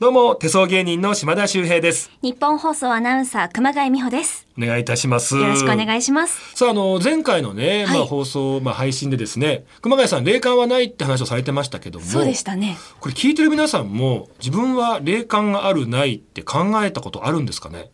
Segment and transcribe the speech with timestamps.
[0.00, 2.08] どうも、手相芸人の島田秀平です。
[2.22, 4.46] 日本放送アナウンサー熊谷美穂です。
[4.56, 5.36] お願いいたします。
[5.36, 6.54] よろしくお願いします。
[6.54, 12.78] さあ、あの、前回のね、はいまあ放送、まあ配信でですね、熊谷さん、霊感はないって話をされてましたけども、そうでしたね。
[13.00, 17.90] これ聞いてる皆さんも、自分は霊感があるないって考えたことあるんですかね？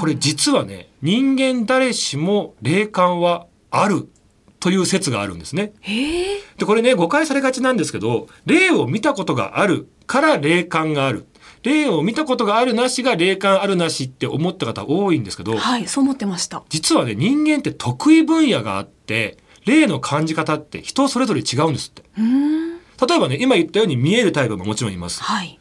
[0.00, 4.08] これ実はね、人間誰しも霊感はある
[4.58, 5.72] という説があるんですね。
[6.58, 11.26] で、これね、誤解されがちなんですけど、霊を見たことがあるから霊感がある。
[11.62, 16.62] 霊を見たことがあるなしが霊感あるなしって思った方多いんですけど、はい、そう思ってました。
[16.68, 22.04] 実はね、人間って得意分野があって、霊の感じ方って人それぞれ違うんですって。
[22.16, 25.22] 例えばね、今言ったように見えるタイプももちろんいます。
[25.22, 25.58] はい。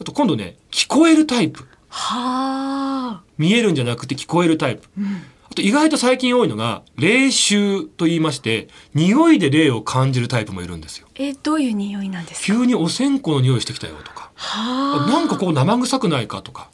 [0.00, 1.66] あと今度ね、聞こえるタイプ。
[1.88, 3.22] はあ。
[3.38, 4.88] 見えるんじゃなくて聞こえるタイプ。
[4.98, 5.22] うん。
[5.54, 11.06] あと意外と最近多いのが、霊臭と言いまして、匂いで霊を感じるタイプもいるんですよ。
[11.14, 12.46] え、どういう匂いなんですか？
[12.46, 15.08] 急にお線香の匂いしてきたよとか、はあ。
[15.08, 16.70] なんかこう生臭くないかとか。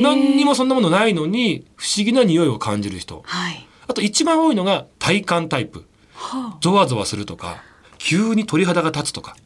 [0.00, 3.22] 何にもそんなものないのに不思議な匂いを感じる人。
[3.26, 3.68] はい。
[3.86, 5.84] あと一番多いのが体感タイプ。
[6.14, 7.62] はゾワゾワするとか、
[7.98, 9.36] 急に鳥肌が立つとか。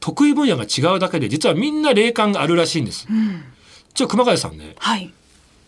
[0.00, 3.06] 得意分野が違うだけで実はみんな霊感があるらしいんです。
[3.08, 3.44] うん。
[3.94, 5.14] じゃあ熊谷さんね、はい。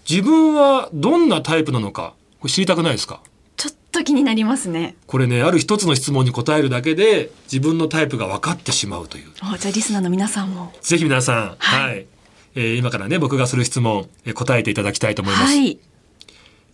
[0.08, 3.20] 自分はどんなタイプなのか、これ知りたくないですか？
[3.56, 4.97] ちょっと気になりますね。
[5.06, 9.31] これね、ある一つの質問に答えるだけで自分のタイプが分かってしまうという。
[9.41, 10.72] あ、じゃあリスナーの皆さんも。
[10.81, 12.06] ぜひ皆さん、は、はいい
[12.55, 15.44] えー今からね、僕がする質問、えー答えていただきたいと思います。
[15.44, 15.78] はい。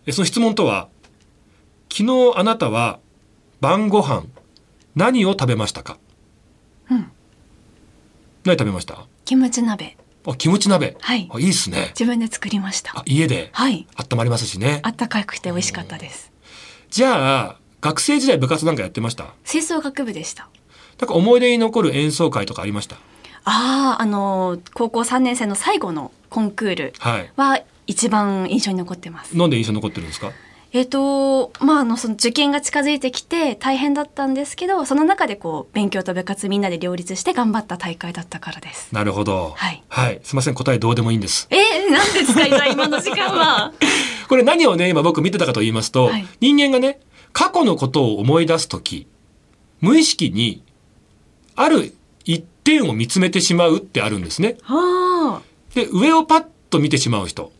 [0.05, 0.87] えーその質問とは、
[1.91, 2.99] 昨日あなたは
[3.61, 4.23] 晩ご飯
[4.95, 5.97] 何を食べましたか？
[6.89, 7.11] うん。
[8.45, 9.05] 何食べました？
[9.25, 9.97] キムチ鍋。
[10.31, 10.95] あ、キムチ鍋。
[10.99, 11.87] はいあ、いいっすね。
[11.89, 13.03] 自分で作りましたあ。
[13.05, 13.87] 家ではい。
[13.97, 14.89] 温まりますしねあ。
[14.89, 16.31] ったかくて美味しかったです。
[16.89, 19.33] じゃあ、学生時代部活なんかやってました？
[19.45, 20.49] 吹奏楽部でした。
[20.99, 22.95] なんか思い出に残る演奏会とかありました？
[23.45, 27.31] ああ、あのー高校3年生の最後のコンクールはい。
[27.37, 29.35] は一番印象に残ってます。
[29.37, 30.31] なんで印象に残ってるんですか？
[30.71, 38.93] えっ、と、まあ、あの、その受験が近づいてきて大変だったんですけど、その中でこう、勉強と部活みんなで両立して頑張った大会だったからです。
[38.93, 39.53] なるほど。
[39.55, 40.19] はいはい。
[40.23, 40.53] すいません。
[40.53, 41.47] 答えどうでもいいんです。
[41.49, 43.73] えー、なんですか、今の時間は？
[44.29, 46.99] これ何をね、今僕見てたかと言いますと、はい人間がね、
[47.33, 49.07] 過去のことを思い出すとき、
[49.81, 50.61] 無意識に、
[51.55, 54.57] ある一点を見つめてしまうってあるんですね。
[54.65, 55.41] あ
[55.73, 57.51] で、上をパッと見てしまう人。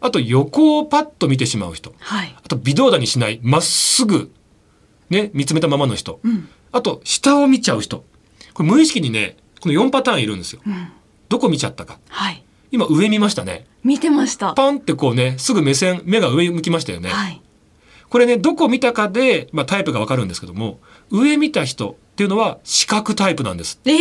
[0.00, 1.90] あと横をパッと見てしまう人。
[2.00, 2.36] あ、はい。
[2.42, 4.30] あと微動だにしない、まっすぐ、
[5.10, 6.20] ね、見つめたままの人。
[6.22, 6.48] うん。
[6.72, 8.04] あと、下を見ちゃう人。
[8.54, 10.60] これ無意識にね、この4パターンいるんですよ。
[10.66, 10.88] うん。
[11.28, 11.98] どこ見ちゃったか。
[12.08, 12.42] はい。
[12.70, 13.66] 今上見ましたね。
[13.84, 14.52] 見てました。
[14.54, 17.08] パンってこうね、すぐ目線、目が上向きましたよね。
[17.10, 17.40] はい。
[18.08, 20.78] これね、どこ見たかで、まあタイプがわかるんですけども、
[21.10, 23.80] 上見た人っていうのは視覚タイプなんです。
[23.84, 23.92] え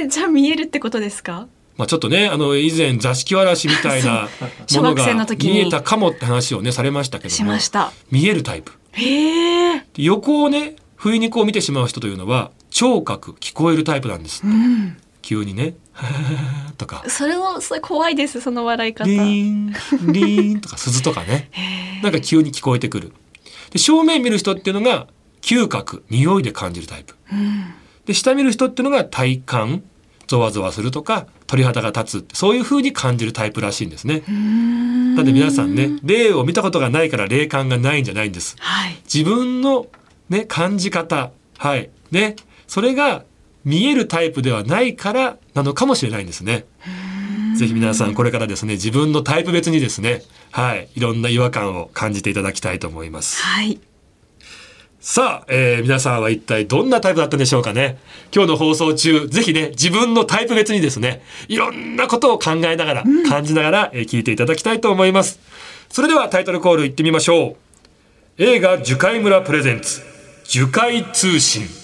[0.00, 1.48] えー、じゃあ見えるってことですか？
[1.80, 4.28] まあちょっとね、あの、以前座敷わらしみたいな
[4.76, 7.36] ものが見えたかもって話をね、されましたけども。
[7.36, 7.90] しました。
[8.10, 8.72] 見えるタイプ。
[8.92, 9.78] へえ。
[9.94, 14.46] で横をね、不意にこう見てしまう人というのは、聴覚、聞こえるタイプなんですう。
[14.46, 14.98] ん。
[15.22, 15.74] 急にね、
[16.76, 19.08] とか、それも、それ怖いです、その笑い方。
[19.08, 19.72] リーン、
[20.12, 21.50] リーンとか 鈴とかね。
[22.02, 23.14] なんか急に聞こえてくる。
[23.70, 25.06] で、正面見る人っていうのが、
[25.40, 27.14] 嗅覚、匂いで感じるタイプ。
[27.32, 27.72] うん。
[28.04, 29.82] で、下見る人っていうのが体感、
[30.30, 34.22] ゾワゾワするとか、鳥肌が立つそういう風に感じるタイプらしいんですね。
[34.28, 38.54] なんで皆さんね、霊を見たことがないから霊感がないんじゃないんです。
[38.60, 38.96] はい。
[39.12, 39.88] 自分の
[40.28, 42.36] ね、感じ方、はい、ね、
[42.68, 43.24] それが
[43.64, 46.64] 見えるタイプではないからなのかもしれないんですね。
[47.56, 53.42] ぜひ皆さんこれからですね、自分のタイプ別にですね、はい、いろんな違和感を感じていただきたいと思います。
[53.42, 53.80] はい。
[55.00, 57.98] さあ、えー皆さんは一体どんなタイプだったんでしょうかね。
[58.34, 65.40] 今日の放送中、ぜひね、自分のタイプ別にですね、いろんなことを考えながら、感じながら、えー聞いていただきたいと思います。
[65.88, 67.56] それではタイトルコールいってみましょ
[68.38, 68.42] う。
[68.42, 70.02] 映画樹海村プレゼンツ、
[70.44, 71.79] 樹海通信。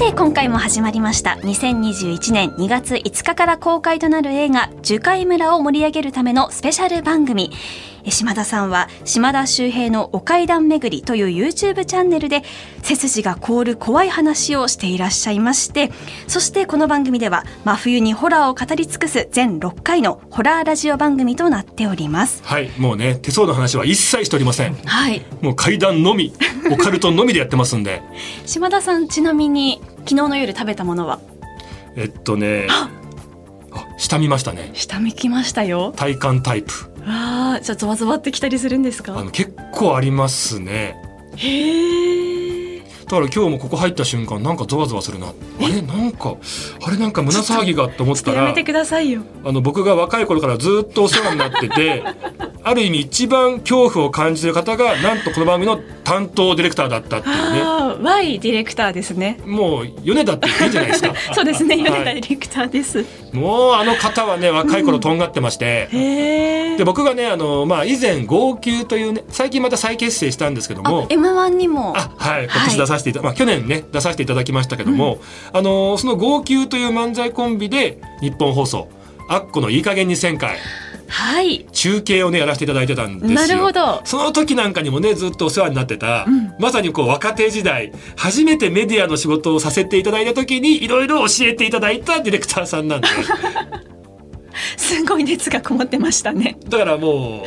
[0.00, 7.50] て今回も始まりました2021年2月5日から公開となる映画「樹海村」を盛り上げるためのスペシャル番組
[8.04, 12.42] え島田さんは島田秀平のお階段巡りという YouTube チャンネルで
[12.82, 15.90] 背筋が凍る怖い話をしていらっしゃいまして
[16.26, 24.74] そしてこの番組では真冬にホラーを語り尽くす全6回のホラーラジオ番組となっておりますはい、もうね、手相の話は一切しておりません。
[24.74, 26.32] はいもう階段のみ、
[26.70, 28.02] オカルトのみでやってますんで。
[28.46, 31.20] 島田さんちなみに昨日の夜食べたものは？
[31.96, 32.90] えっとね、あ、
[33.96, 34.70] 下見ましたね。
[34.74, 36.72] 下見きましたよ体感タイプ。
[37.06, 39.18] ああじゃあゾワゾワってきたりするんですか？
[39.18, 40.96] あの、結構ありますね。
[41.36, 42.29] へえ
[43.10, 45.26] だから今日もここ入った瞬間なんかゾワゾワするな。
[45.26, 45.32] あ
[45.66, 45.82] れ？
[45.82, 46.36] なんか
[46.86, 46.96] あれ？
[46.96, 49.22] なんか胸騒ぎがって思ったらやめてくださいよ。
[49.44, 52.04] あの僕が若い頃からずっとお世話になってて
[52.62, 57.60] ある意味一番恐怖を感じてる方がなんとこの番組の担当ディレクターだったっていうね。
[57.62, 59.40] ああ Y ディレクターですね。
[59.44, 61.12] もう米田っていいんじゃないですか。
[61.34, 71.08] そうですね米田はいディレクターです、もうあの方はね若い頃とんがってまして、へえで僕がねあの、まあ、以前号泣というね最近また再結成したんですけども。
[71.08, 71.94] M1 にも。
[71.96, 75.20] あはい今年出させていた、まあ去年ね出させていただきましたけども、
[75.52, 78.88] あのその号泣という漫才コンビで日本放送
[79.28, 80.58] アッコのいい加減に1000回。
[81.10, 81.66] はい。
[81.72, 83.34] 中継をねやらせていただいてたんですよ。
[83.34, 84.00] なるほど。
[84.04, 86.54] その時なんかにもねずっとお世話になってた、うん。
[86.58, 93.08] まさにこう若手時代初めてメディアの仕事をさせていただいた時にいろいろ教えていただいたディレクターさんなんで。
[94.76, 96.58] すごい熱がこもってましたね。
[96.68, 97.44] だからも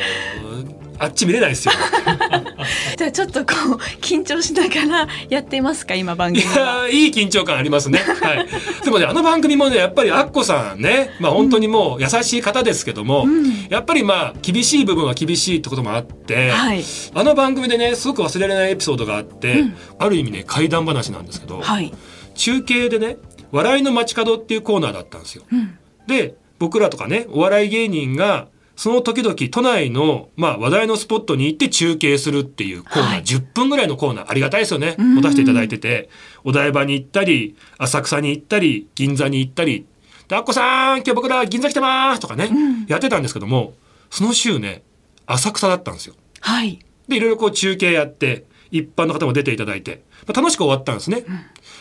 [0.52, 0.53] う
[0.98, 1.74] あっち見れないですよ。
[2.96, 6.60] じゃあちょっとこう緊張しながらやってますか今番い組は。
[6.60, 7.98] やーいい緊張感ありますね。
[7.98, 8.46] はい。
[8.84, 13.66] でもね、あの番組もね、やっぱりアッコさんね、まあ本当にもう優しい方ですけども、うん。
[13.68, 16.84] やっぱりまあ厳しい部分は厳しいってこともあって、はい。
[17.14, 19.76] あの番組でね、すごく忘れられないエピソードがあって、うん。
[19.98, 21.92] ある意味ね、怪談話なんですけど、はい。
[22.34, 23.16] 中継でね、
[23.52, 25.44] 笑いの街角っていうコーナーだったんですよ。
[25.52, 25.76] うん。
[26.06, 33.22] で、僕らとかね、お笑い芸人が、その時々都内の、まあ、話題のスポットに行って中継するっていうコーナー、はい。
[33.22, 34.96] 10分ぐらいのコーナーありがたいですよね。
[34.98, 35.14] うん。
[35.16, 36.08] 持たせていただいてて。
[36.42, 39.86] お台場に行ったり浅草に行ったり銀座に行ったり
[40.28, 42.86] 「でアッコさん今日僕ら銀座来てます」とかね、ん。
[42.86, 43.74] やってたんですけども
[44.10, 44.82] その週ね
[45.26, 46.14] 浅草だったんですよ。
[46.40, 46.78] はい。
[47.08, 51.24] でいろいろこう中継やって一般の方も出ていただいて、まあ、楽しく終わったんですね。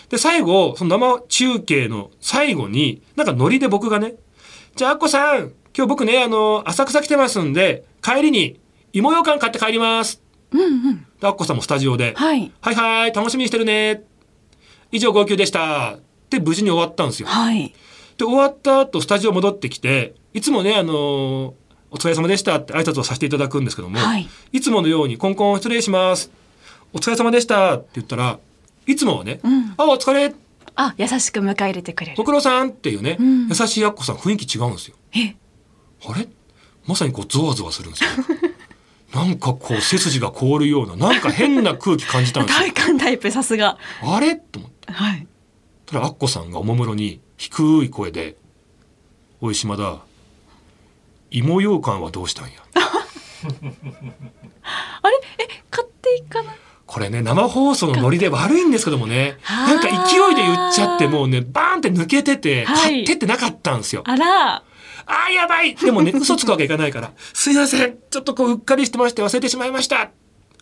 [0.09, 4.15] で最後その生中継の最後になんかノリで僕がね
[4.75, 8.59] 「じゃあアッコさん今日僕ねあの浅草来てますんで帰りに
[8.93, 10.21] 芋ようかん買って帰ります」
[10.51, 11.05] うんうん。
[11.19, 12.51] でアッコさんもスタジオで「はい。
[12.61, 14.03] はいはい楽しみにしてるね」
[14.91, 15.97] 以上号泣でした。
[16.29, 17.27] で無事に終わったんですよ。
[17.27, 17.73] はい。
[18.17, 21.55] で終わった後スタジオ戻ってきていつもねあの
[21.93, 24.27] お疲れ様でしたって挨拶をさせていただくんですけども、はい。
[24.51, 26.31] いつものようにコンコン失礼します。
[26.91, 28.39] お疲れ様でしたって言ったら、
[28.87, 29.73] いつもはね、うん。
[29.77, 30.33] あ、お疲れ、
[30.75, 32.17] あ優しく迎え入れてくれる。
[32.17, 33.47] ご苦労さんっていうね、うん。
[33.47, 34.95] 優しいアッコさん雰囲気違うんですよ。
[35.15, 35.35] え
[36.07, 36.27] あれ？
[36.85, 38.09] まさにこうゾワゾワするんですよ。
[39.13, 42.65] なんかこう背筋が凍るような、なんか変な空気感じたんですよ。
[42.73, 44.35] 体感タイプさすがあれ？
[44.35, 44.91] と思って。
[44.91, 45.27] はい
[45.85, 48.35] たらアッコさんがおもむろに低い声で、
[49.41, 49.99] おい島田、
[51.31, 52.51] 芋羊羹はどうしたんや？
[55.01, 55.19] あれ？
[55.39, 56.53] え買っていかな？
[56.53, 56.55] い
[56.85, 64.03] これね生放送のノリで悪いんですけどもねはあなんか勢いで言っちゃってもうねバーンって抜けてて、はい買ってってなかったんですよ。
[64.05, 64.63] あら
[65.05, 70.11] あーやばいでもね 嘘つくわけいかないから「すいませんちょっとこううっかりしてまして忘れてしまいました」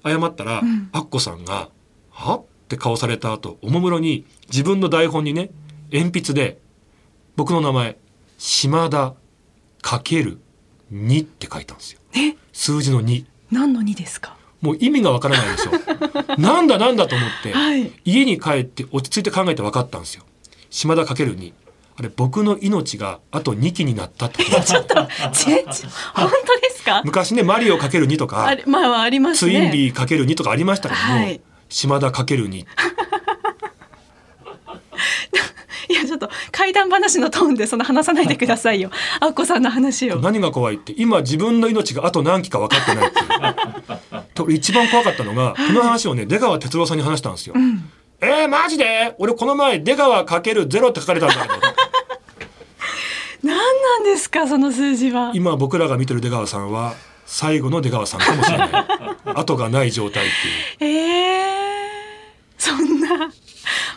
[0.03, 1.69] 謝ったら、んアッコさんが
[2.09, 5.51] 「は?」って顔された後おもむろに自分の台本にね
[5.91, 6.59] 鉛筆で
[7.35, 7.97] 僕の名前
[8.39, 9.13] 「島田
[9.81, 10.39] かける
[10.93, 11.99] 2」って書いたんですよ。
[12.13, 12.35] え？
[12.53, 13.25] 数字の2。
[13.51, 14.35] 何の2ですか？
[14.61, 15.71] もう意味がわからないでしょ。
[16.39, 20.23] なんだなんだと思って、はい家に帰って落ち着いて考えて分かったんですよ。
[20.69, 21.53] 島田かけるに。
[22.01, 24.39] あれ僕の命があと2期になったと。
[24.39, 24.83] ですよ
[25.33, 25.65] 全然
[26.15, 27.03] 本当ですか？
[27.05, 31.39] 昔ねマリオかける2とかあれまあありますツインねビーかける2とかありましたけども、はい。
[31.69, 32.65] 島田かける2
[35.89, 38.89] いやちょっと怪談話のトーンでその話さないでくださいよ。
[39.19, 40.19] あっこさんの話を。
[40.19, 43.11] 何が怖いって今自分の命があと何期か分かってないっ
[44.33, 47.53] て 一番怖かったのがこの話をね出川哲朗さんに話したんですよ。
[47.55, 47.89] うん。
[48.21, 49.15] えー、マジで？
[49.17, 51.53] 俺この前出川かけるゼロって書かれたんだけど
[53.43, 55.31] 何なんですかその数字は。
[55.33, 56.93] 今僕らが見てる出川さんは
[57.25, 58.69] 最後の出川さんかもしれない。
[59.35, 60.29] 後がない状態っ
[60.79, 60.91] ていう。
[60.91, 62.21] えー、
[62.57, 63.31] そんな。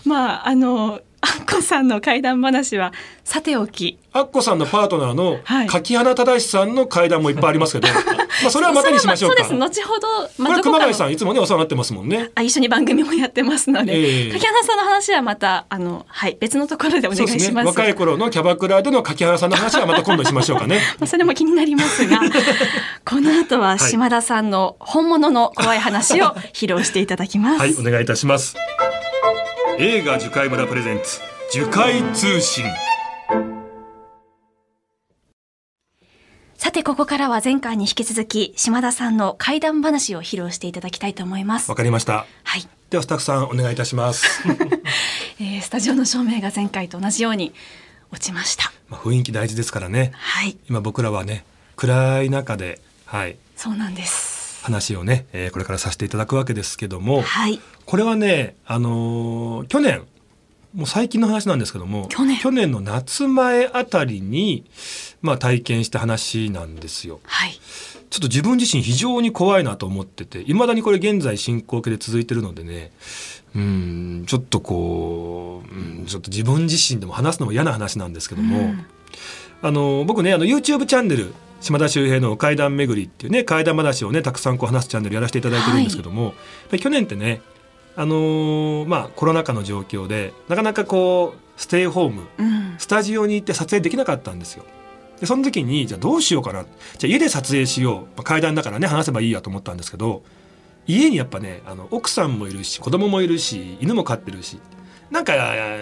[0.04, 2.92] まああのあっこさんの怪談話は
[3.24, 3.98] さておき。
[4.12, 5.66] アッコさんのパートナーのはい。
[5.66, 7.88] 柿花忠さんの階段もいっぱいありますけど、
[8.44, 9.44] まあそれはまたにしましょうか。
[9.44, 10.08] そうです後ほど、
[10.38, 12.30] まあ、これ熊谷さんいつもねお世話になってますもんね。
[12.34, 17.44] あ一緒に番組もやってますので、ええ柿花さんの話はまたあのはい別のところでお願そうですね。
[17.44, 17.66] いします。
[17.66, 20.80] 若い頃のキャバクラでの柿原さんの話はまた今度しましょうかね。
[20.98, 22.20] まあそれも気になりますが、
[23.04, 27.60] この後は島田さんの本物の怖い話を披露していただきます。
[27.60, 28.56] はい、お願いいたします。
[29.78, 31.20] 映画樹海村プレゼンツ
[31.50, 32.64] 樹海通信。
[36.64, 41.76] さてここからは前回に引き続き島田さんの怪談話を披露していただきたいと思いますわ。
[41.76, 42.24] かりました。
[42.42, 44.42] はい、ではスタッフさんお願いいたします。
[45.38, 47.52] えースタジオの照明が前回と同じように
[48.10, 48.72] 落ちました。
[48.88, 50.12] まあ雰囲気大事ですからね。
[50.14, 51.44] はい、今僕らはね
[51.76, 54.62] 暗い中ではいそうなんです。
[54.62, 60.02] 話をね、えーこれからさせていただくわけですけども、はい、これはね、あのー去年
[60.74, 64.64] もう最近の話なんですけども去年の夏前あたりに、
[65.22, 67.20] まあ、体験した話なんですよ。
[67.24, 67.52] はい。
[68.10, 72.92] ちょっと自分自身非常に怖いなと思ってていまだにこれ現在進行形で続いてるのでね
[73.56, 78.86] うんちょっとこう、うん、ちょっと自分自身でも話すのも嫌な話なんですけども、うん
[79.62, 86.32] あの僕ねあの YouTube チャンネル島田秀平の怪談巡りっていうね怪談話をねたくさんこう話すチャンネルやらせていただいてるんですけども、やっ
[86.68, 87.40] ぱり去年ってね
[87.96, 92.74] あのーまあコロナ禍の状況でなかなかこうステイホームうん。
[92.78, 94.64] スタジオに行って撮影できなかったんですよ。
[95.20, 96.64] でその時にじゃあどうしようかな
[96.98, 100.24] じゃあ家で撮影しよう、まあ、階段だからね話せばいいやと思ったんですけど
[100.88, 104.58] 家にやっぱねあの奥さんもいるし子供もいるし犬も飼ってるし
[105.10, 105.34] なんか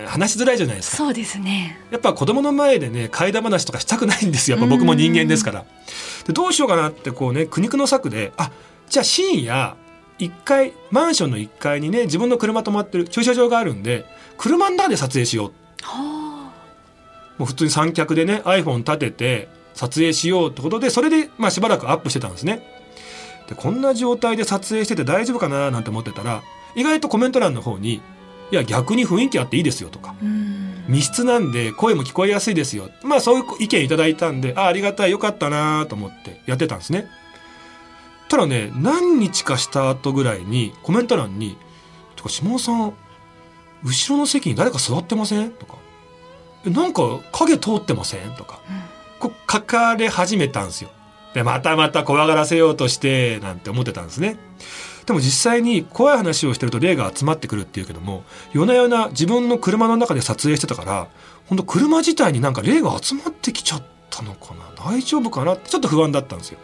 [0.06, 0.96] 話しづらいじゃないですか。
[0.98, 1.78] そうですね。
[1.90, 5.64] やっぱ子供の前でね怪談話とかしたくないんですよやっぱ僕も人間ですから。
[6.26, 8.50] でどうしようかなってこうね苦肉の策であ
[8.90, 9.76] じゃあ深夜
[10.24, 14.04] 1階マンションの1階にね自分の車止まってる駐車場があるんで
[14.38, 15.52] 車の中で撮影しよう
[15.82, 16.52] は
[17.38, 22.62] もう普通に三脚でね iPhone 立てて撮影しようってことでそれでまあしばらくアップしてたんですね。
[23.48, 26.42] でこんな状態で撮影してて大丈夫かななんて思ってたら
[26.76, 28.00] 意外とコメント欄の方に
[28.52, 30.14] 「いや逆に雰囲気あっていいですよ」とか。
[30.88, 37.06] 密室なんで声も聞こえやすいですよまあそういう意見いただいたんであありがたいよかったなと思ってやってたんですね
[38.32, 41.58] ただね何日かした後ぐらいにコメント欄に
[42.16, 42.94] 「とか下尾さん
[43.84, 45.74] 後ろの席に誰か座ってません?」とか
[46.64, 48.60] 「なんか影通ってません?」とか。
[49.20, 50.90] こう書かれ始めたんですよ。
[51.32, 54.36] でまたまた怖がらせようとしてなんて思ってたんですね。
[55.06, 61.06] でも実際に怖い話をしてると霊が集まってくるっていうけども夜な夜な自分の車の中で撮影してたから
[61.46, 64.90] 本当車自体になんか霊が集まってきちゃったのかな？
[64.90, 65.54] 大丈夫かな？
[65.54, 66.58] ってちょっと不安だったんですよ。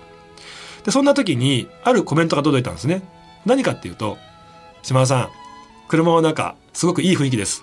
[0.88, 3.02] でそんな時にあるコメントが届いたんですね
[3.44, 4.16] 何かっていうと
[4.82, 5.28] 島田さん
[5.86, 7.62] 車の中すごくいい雰囲気です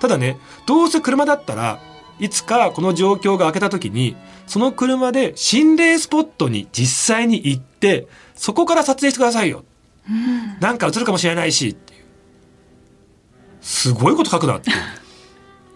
[0.00, 1.78] ただねどうせ車だったら
[2.18, 4.16] いつかこの状況が明けた時に
[4.48, 9.64] その車で心霊スポットに実際に行ってそこから撮影してくださいよ
[10.10, 10.58] うん。
[10.58, 12.04] なんか映るかもしれないしっていう
[13.60, 14.72] すごいこと書くなって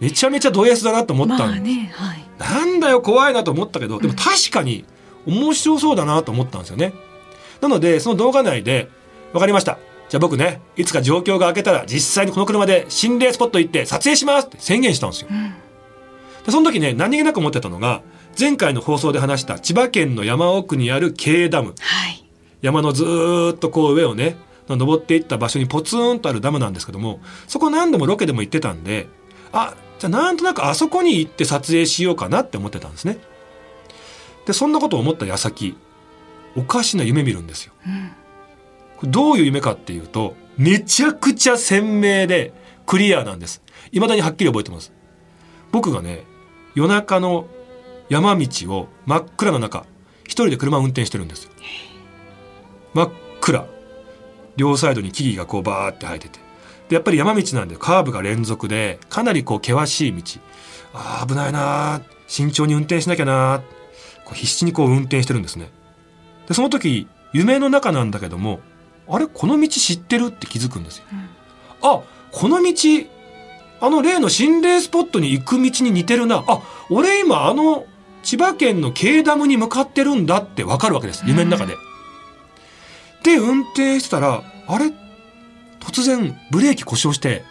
[0.00, 1.92] めちゃめちゃド S だなと思ったんまあね。
[1.94, 2.24] はい。
[2.38, 4.84] なんだよ怖いなと思ったけどでも確かに
[5.28, 6.92] 面白そうだなと思ったんですよね。
[7.60, 8.88] なのでその動画内で
[9.32, 9.78] 分かりました。
[10.08, 15.28] じゃあ僕ねいつか状況が明けたら実際にこの車で心霊スポット行って撮影しますって宣言したんですよ。
[15.30, 15.54] うん。
[16.46, 18.02] でその時ね何気なく思ってたのが
[18.38, 21.74] 前回の放送で話した千葉県の山奥にある K ダム。
[21.78, 22.24] はい。
[22.62, 24.36] 山のずーっとこう上をね
[24.68, 29.08] 登っていった場所にポツンとあるダムなんですけどもそこ何度もロケでも行ってたんで
[29.52, 33.18] あじゃあなんとなくあそこに行って撮影しようかなって思ってたんですね
[34.48, 35.76] でそんなことを思った矢先
[36.56, 37.74] おかしな夢見るんですよ。
[39.04, 39.10] うん。
[39.10, 42.54] どういう夢かっていうとめちゃくちゃ鮮明で
[42.86, 43.62] クリアなんです。
[43.92, 44.90] 未だにはっきり覚えてます。
[45.70, 46.24] 僕がね
[46.74, 47.46] 夜中の
[48.08, 49.84] 山道を真っ暗な中
[50.24, 51.50] 一人で車を運転してるんですよ。
[52.94, 53.10] 真っ
[53.42, 53.66] 暗。
[54.56, 56.38] 両サイドに木々がこうバーって生えてて。
[56.88, 60.40] でやっぱり山道なんでカーブが連続でかなりこう険しい道。
[60.94, 63.77] あー危ないな慎重に運転しなきゃなー。
[64.34, 65.70] 必死にこう運転してるんですね。
[66.46, 68.60] でその時夢の中なんだけども
[69.08, 71.04] あれこの道知ってるって気づくんですよ。
[71.12, 71.28] うん。
[71.82, 72.72] あこの道
[73.80, 76.44] あの例の心霊スポットに行く道に似てるな。
[76.46, 77.86] あ俺今あの
[78.22, 81.24] 千葉県の京ダムに向かってるんだってわかるわけです。
[81.26, 81.76] 夢の中で。
[83.22, 84.92] で運転してたらあれ？
[85.80, 87.44] 突然ブレーキ故障して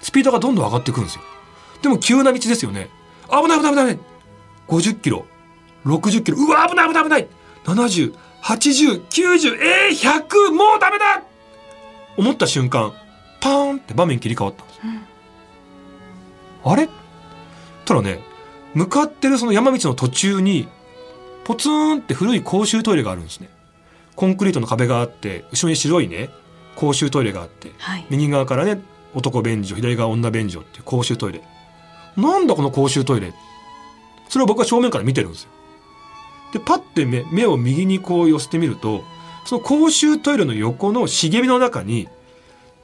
[0.00, 1.22] スピードがどんどん上がってくるんですよ。
[1.82, 2.90] でも急な道ですよね。
[3.30, 3.86] 危ない危ない危ない。
[3.86, 4.06] 危ない。
[4.68, 5.26] 50キロ、
[5.84, 7.28] 60キロ、うわ危ない危ない危ない。
[7.64, 11.22] 70、80、90、えー、100、もうダメだ
[12.16, 12.92] 思った瞬間、
[13.40, 14.80] パーンって場面切り替わったんです。
[16.64, 16.88] あれ？
[17.84, 18.20] ただね、
[18.74, 20.68] 向かってるその山道の途中に、
[21.44, 23.48] ポツンって古い公衆トイレがあるんですね。
[24.14, 26.30] コンクリートの壁があって、後ろに白いね、
[26.76, 28.06] 公衆トイレがあって、はい。
[28.10, 28.80] 右側からね
[29.14, 31.42] 男便所左側女便所っていう公衆トイレ
[32.16, 33.32] なんだこの公衆トイレ
[34.28, 35.50] それを僕は正面から見てるんですよ
[36.52, 39.02] でパッて目目を右にこう寄せてみると
[39.44, 42.08] その公衆トイレの横の茂みの中に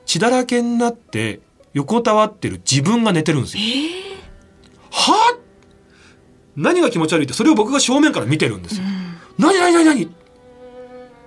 [0.07, 1.41] 血だらけになって
[1.75, 3.63] 横たわってる自分が寝てるんですよ。
[3.63, 4.09] ええ
[4.91, 5.39] はあ
[6.57, 8.85] 何が気持ち悪いってそれを僕が正面から見てるんですよ。
[9.39, 9.45] うん。
[9.45, 9.85] 何何何？
[9.85, 10.11] 何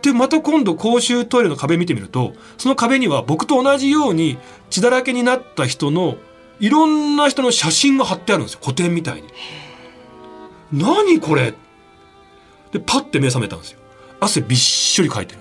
[0.01, 4.39] でまた今度公衆トイレの壁見てみるとその壁には僕と同じように
[4.71, 6.15] 血だらけになった人の
[6.59, 8.59] いろんな人の写真が貼ってあるんですよ。
[8.63, 9.27] 古典みたいに。
[10.73, 11.53] 何これ？
[12.71, 13.79] でパッて目覚めたんですよ。
[14.19, 15.39] 汗びっしょりかいてる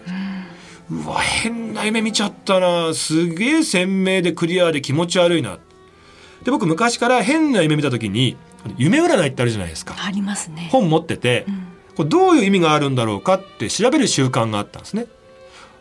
[0.91, 2.93] うわ変な夢見ちゃったな。
[2.95, 5.59] すげえ鮮明でクリアで気持ち悪いな。
[6.43, 8.37] で僕昔から変な夢見た時に
[8.77, 9.95] 夢占いってあるじゃないですか。
[10.05, 10.69] ありますね。
[10.73, 11.67] 本持ってて、うん。
[11.97, 15.07] これどういう意味があるんだろうかって調べる習慣があったんですね。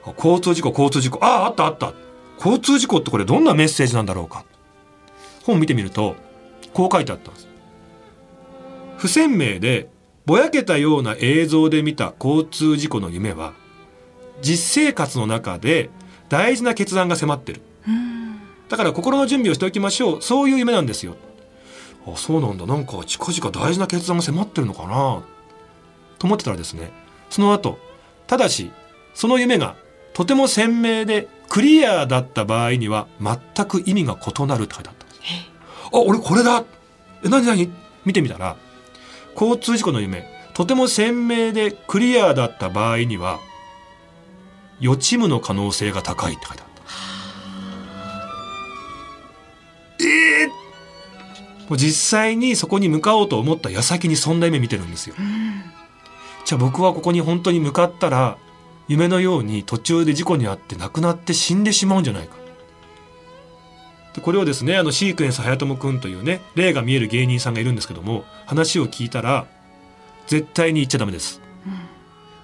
[0.06, 1.20] あ交通事故交通事故。
[1.24, 1.94] あああったあった。
[2.38, 4.46] 交通事故ってこれどんなメッセージなんだろうか。
[5.44, 6.16] 本見てみると
[6.74, 7.48] こう書いてあったんです。
[8.98, 9.90] 不鮮明で
[10.30, 13.54] ぼやけたような映像で見た交通事故の夢は
[14.44, 15.90] 実生活の中で
[16.30, 17.62] 大事な決断が迫ってる。
[17.88, 20.22] うんだから心の準備をしておきましょう。
[20.22, 21.16] そういう夢なんですよ。
[22.06, 22.68] あそうなんだ。
[22.68, 25.24] なんか近々大事な決断が迫ってるのかな。
[26.20, 26.92] と思ってたらですね
[27.32, 27.80] その後
[28.28, 28.70] ただし
[29.16, 29.78] その夢が
[30.14, 35.22] とても鮮明でクリアだった場合には全く意味が異なるって書いてあったんです。
[35.92, 36.64] あ俺これだ。
[37.26, 37.72] え何何？
[38.06, 38.56] 見てみたら
[39.40, 43.40] 交通事故の夢とても鮮明でクリアだった場合には
[44.82, 46.68] 予知夢の可能性が高いって書いてあっ
[49.98, 50.50] たえー
[51.70, 55.16] もう実際にそこに向かおうと思った矢先にそんな夢見てるんですよ。
[55.20, 55.62] うん
[56.46, 58.40] じゃあ僕はここに本当に向かったら
[58.88, 62.36] 夢のように途中で事故に遭って亡くなって死んでしまうんじゃないか。
[64.20, 69.48] でこれをですねあのシークエンス早友くんというね霊が見える芸人さんがいるんですけども話を聞いたら
[70.28, 71.42] 絶対に言っちゃダメです。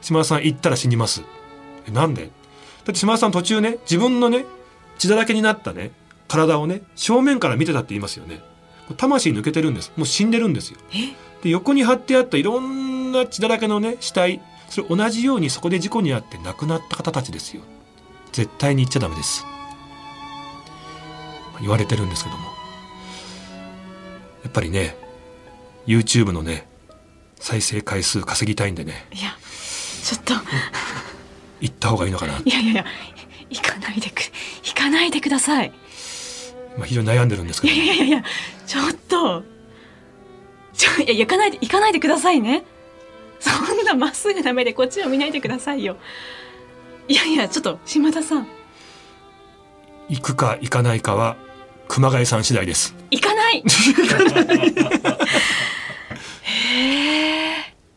[0.01, 1.23] 島田さん行ったら死にます。
[1.87, 2.23] えなんで？
[2.23, 2.31] だっ
[2.85, 4.45] て島田さん途中ね自分のね
[4.97, 5.91] 血だらけになったね
[6.27, 8.41] 体をね正面から見てたって言いますよね。
[8.97, 9.91] 魂抜けてるんです。
[9.97, 10.79] もう死んでるんですよ。
[10.93, 11.13] え？
[11.43, 17.63] で横に貼ってあったいろんな血だらけのね死体それ同じようにそこで事故に遭って亡くなった方たちですよ
[18.31, 19.54] 絶対に言っちゃダメですまあ
[21.61, 22.43] 言われてるんですけども。
[24.43, 24.95] やっぱりね
[25.87, 26.67] YouTube のね
[27.39, 29.07] 再生回数稼ぎたいんでね。
[29.11, 29.31] いや
[30.03, 30.33] ちょっと。
[31.61, 32.85] 行った方がいいのかな、いやいやいや
[33.49, 34.21] 行かないでく
[34.63, 35.71] 行かないでください。
[36.77, 38.23] まあ、非常に悩んでるんですけいどやいやいやいや
[38.67, 39.43] ちょっと。
[40.73, 42.65] ちょいや行かないで行かないでくださいね。
[43.39, 45.97] そんなまっすぐな目でこっちを見ないでくださいよ。
[47.07, 48.47] いやいやちょっと島田さん
[50.09, 51.37] 行くか行かないかは
[51.87, 53.63] 熊谷さん次第です行かない。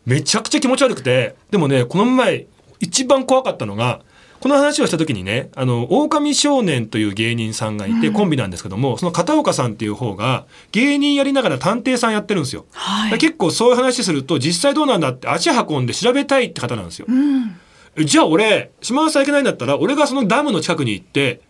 [0.07, 2.47] めちゃくちゃ気持ち悪くてでもねこの前
[2.81, 4.01] 一番怖かったのが
[4.41, 12.65] この話をした時にねあの狼少年という芸人さんがいて、うんコンビなんですけどもその片岡さんっていう方が芸人やりながら探偵さんやってるんですよ。
[12.73, 13.19] はい。
[13.19, 17.07] 結構そういう話すると実際どうなんだって足運んで調べたいって方なんですよ。
[17.09, 17.59] うん。
[17.97, 21.41] えじゃあ俺島田さん行けないんだったら俺がそのダムの近くに行って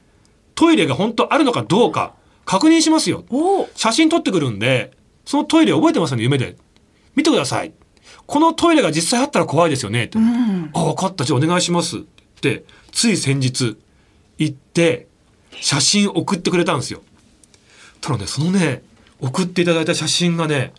[0.58, 3.22] トイレが本当あるのかどうか確認しますよ。
[3.76, 4.90] 写真撮ってくるんで、
[5.24, 6.56] そのトイレ覚えてますよね、夢で。
[7.14, 7.72] 見てください。
[8.26, 10.06] このトイレが実際あったら怖いですよね。
[10.06, 10.70] ってうん。
[10.74, 11.24] あ、分かった。
[11.24, 11.98] じゃあお願いします。
[11.98, 12.06] って
[12.42, 13.76] 言って、つい先日、
[14.36, 15.06] 行って、
[15.60, 17.02] 写真送ってくれたんですよ。
[18.00, 18.82] ただね、そのね、
[19.20, 20.72] 送っていただいた写真がね、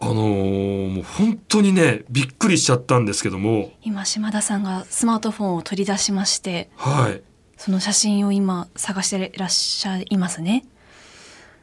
[0.00, 7.22] あのーもう本当にね、びっくりしちゃったんですけども、今島田さんがスマートフォンを取り出しましてはい。
[7.64, 10.66] その写真を今探していらっしゃいますね。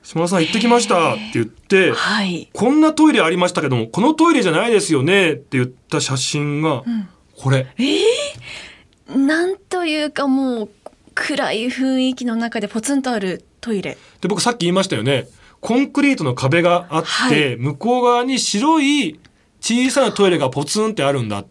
[0.02, 2.50] 島田さん行ってきましたって言って、はい。
[2.54, 7.08] こんなトイレありましたけども、このトイレじゃないですよねって言った写真が、うん。
[7.38, 7.68] これ。
[7.78, 10.70] ええなんというかもう
[11.14, 13.96] 暗い雰囲気の中でポツンとあるトイレ。
[14.22, 15.28] で、僕さっき言いましたよね。
[15.60, 19.20] コンクリートの壁があって、はい向こう側に白い
[19.60, 21.46] 小さなトイレがポツンってあるんだ。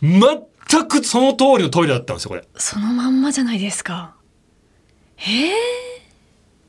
[0.00, 0.20] 全
[0.68, 2.46] くその通りのトイレだったんですよ、これ。
[2.56, 4.14] そのまんまじゃないですか。
[5.18, 5.52] ええ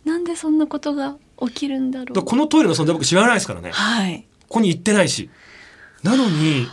[0.05, 2.23] なんでそんなことが起きるんだろう。
[2.25, 3.71] このトイレの存在僕知らないですからね。
[3.71, 4.25] はい。
[4.43, 5.29] ここに行ってないし。
[6.03, 6.67] なのに、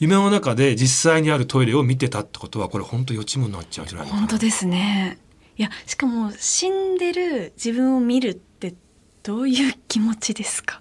[0.00, 4.26] 夢の中で実際にあるトイレを見てたってことは、これ本当予知夢になっちゃうんじゃないのかな。
[4.26, 5.18] 本当ですね。
[5.56, 8.74] いやしかも死んでる自分を見るって
[9.22, 10.80] どういう気持ちですか？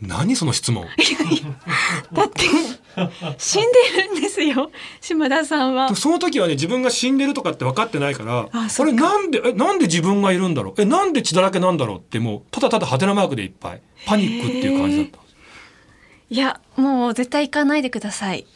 [0.00, 0.86] 何その質問。
[2.12, 2.44] だって
[3.38, 3.62] 死ん
[3.96, 4.70] でるんですよ。
[5.00, 5.94] 島田さんは。
[5.94, 10.80] その時はね自分が死んでるとかって分かってないからあそれなんでえなんで自分がいるんだろう？
[10.82, 11.98] えなんで血だらけなんだろう？
[11.98, 15.18] ってもうただただハテナマークでいっぱいパニックっていう感じだった
[16.30, 18.46] いやもう絶対行かないでください。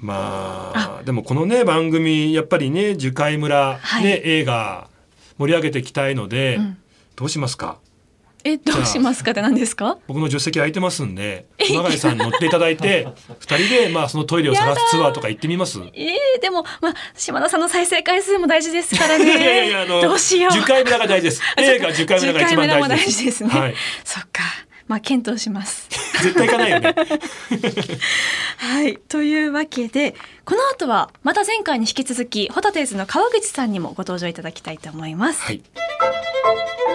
[0.00, 4.04] まあでもこのね番組やっぱりね樹海村、はい。
[4.04, 4.88] ね映画
[5.38, 6.76] 盛り上げていきたいので、うん。
[7.14, 7.78] どうしますか？
[8.44, 9.98] えどうしますかって何ですか？
[10.06, 13.06] 僕の助手席空いてますんで熊谷さんに乗っていただいて
[13.40, 19.24] 二人でまあそのトイレを探すツアーとか行ってみますえー、でもまあ島田さんの再生回数も大事ですからね。
[19.38, 20.52] いやいやあのどうしよう。
[20.52, 23.74] 樹海村が大事です映画樹海村が一番大事です樹海村も大事ですねはい
[24.04, 24.42] そっか
[24.88, 25.88] まあ検討します。
[26.22, 26.94] 絶対行かないよね。
[28.58, 28.96] はい。
[29.08, 35.40] というわけで、この後はまた前回に引き続き、ホタテーズの川口さんにもご登場いただきたいと思います。
[35.42, 35.62] はい。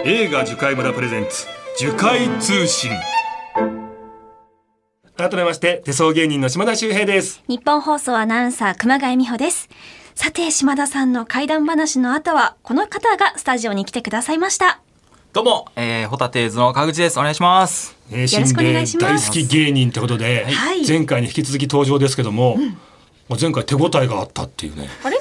[0.05, 1.45] 映画樹海村プレゼンツ
[1.77, 2.91] 樹海通信。
[5.15, 7.43] 改めまして手相芸人の島田秀平です。
[7.47, 9.69] 日本放送アナウンサー熊谷美穂です。
[10.15, 14.79] さて、島田さんの怪談話の後は、この方がスタジオに来てくださいました。
[15.33, 17.19] どうも、えー、ホタテーズの川口です。
[17.19, 17.95] お願いします。
[18.11, 22.57] えーよろしくお願いします心霊大好き芸人ってことで、はい前回に引き続き登場ですけども、
[23.29, 24.87] まあ前回手応えがあったっていうね。
[25.03, 25.17] あれ？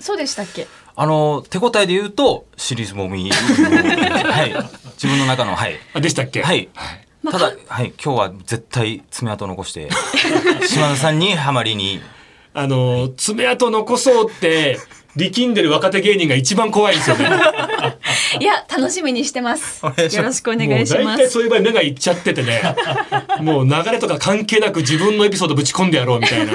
[0.00, 0.66] そうでしたっけ？
[0.98, 3.30] あの、手応えで言うと、尻すぼみ。
[3.30, 4.54] はい。
[4.94, 5.74] 自分の中の、はい。
[5.92, 6.42] あでしたっけ？
[6.42, 6.70] はい。
[7.22, 9.90] まあただ、はい、今日は絶対爪痕残して、
[10.66, 12.00] 島田さんにハマりに、
[12.54, 14.78] あの爪痕残そうって
[15.16, 17.28] 力んでる若手芸人が一番怖いんですよね。
[18.40, 19.84] いや、楽しみにしてます。
[19.84, 21.30] よろしくお願いします。
[21.30, 22.62] そういう場合目がいっちゃっててね
[23.40, 26.52] もう流れとか関係なく自分のエピソードぶち込んでやろうみたいな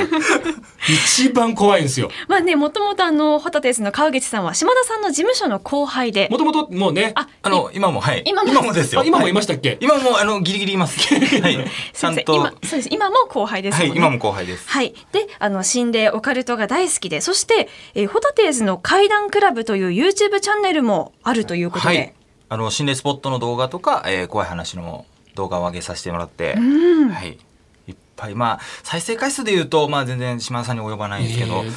[0.89, 8.24] 一番怖いんですよまあね、もともとあの、ホタテーズの川口さんは島田さんの事務所の後輩でも、ともともうねあ、あの、今も、はい。
[8.26, 9.02] 今もですよ。
[9.02, 11.00] あ今もいまししたっけ、今も、あの、ギリギリいます。
[11.41, 11.71] はい。
[11.93, 12.89] ちゃんと、今、そうです。
[12.91, 13.89] 今も後輩ですね。
[13.89, 14.69] はい、今も後輩です。
[14.69, 14.93] はい。
[15.12, 21.97] で、あの、心霊、オカルトが大好きで、そして、えーホタテーズの怪談クラブという YouTube チャンネルもあるということで。
[21.97, 22.13] はい。
[22.49, 26.59] あの、心霊スポットの動画とか、えー怖い話の動画を上げさせてもらって、う
[27.05, 27.09] ん。
[27.09, 27.37] はい。
[27.87, 31.71] いっぱい、まあ、再生回数で言うと、まあ、全然島田さんに及ばないんですけど、えー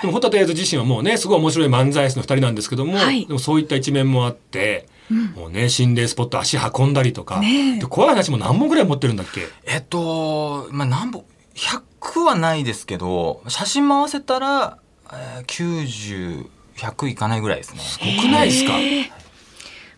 [0.00, 3.26] でもホタテ自身はもうねすごい面白い漫才師の二人なんですけども、はい。
[3.26, 4.88] でもそういった一面もあって、
[5.36, 9.42] もうね心霊スポット足運んだりとか、ね怖い話も何本ぐらい持ってるんだっけ？
[9.64, 14.78] えっと、まあ、何本、100はないですけど、写真も合わせたら、
[15.12, 17.80] えー、90、100いかないぐらいですね。
[17.80, 18.72] すごくないですか、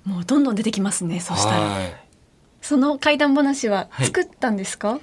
[0.05, 1.21] もうどんどん出てきますね。
[1.21, 1.61] そしたら。
[1.61, 2.05] はい
[2.65, 4.99] その怪談話ははい作ったんですか、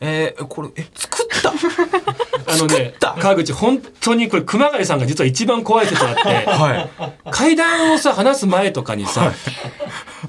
[0.00, 1.52] えー、これ、え、作った？
[2.52, 6.90] あのね川口本当にこれ熊谷さんが実は一番怖い説あって はい。
[7.30, 9.32] 階段をさ話す前とかにさ、